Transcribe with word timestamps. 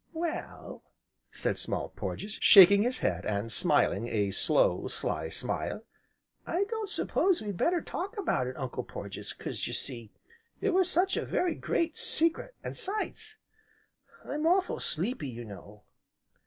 "Well," 0.13 0.81
said 1.31 1.59
Small 1.59 1.89
Porges, 1.89 2.39
shaking 2.41 2.81
his 2.81 3.01
head, 3.01 3.23
and 3.23 3.51
smiling, 3.51 4.07
a 4.07 4.31
slow, 4.31 4.87
sly 4.87 5.29
smile, 5.29 5.83
"I 6.43 6.63
don't 6.71 6.89
s'pose 6.89 7.43
we'd 7.43 7.55
better 7.57 7.83
talk 7.83 8.17
about 8.17 8.47
it, 8.47 8.57
Uncle 8.57 8.83
Porges, 8.83 9.31
'cause, 9.31 9.67
you 9.67 9.73
see, 9.73 10.11
it 10.59 10.71
was 10.71 10.89
such 10.89 11.17
a 11.17 11.23
very 11.23 11.53
great 11.53 11.95
secret; 11.97 12.55
an 12.63 12.73
'sides, 12.73 13.37
I'm 14.25 14.47
awful 14.47 14.79
sleepy, 14.79 15.29
you 15.29 15.45
know!" 15.45 15.83